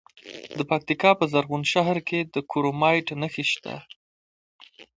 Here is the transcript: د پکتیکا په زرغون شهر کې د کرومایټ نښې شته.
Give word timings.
د 0.57 0.59
پکتیکا 0.71 1.11
په 1.19 1.25
زرغون 1.31 1.63
شهر 1.73 1.97
کې 2.07 2.19
د 2.33 2.35
کرومایټ 2.51 3.07
نښې 3.21 3.45
شته. 3.51 3.75